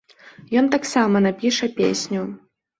[0.61, 2.21] Ён таксама напіша песню.